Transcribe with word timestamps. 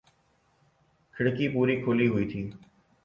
کھڑکی 1.15 1.45
پوری 1.53 1.75
کھلی 1.83 2.07
ہوئی 2.11 2.25
تھی 2.31 2.41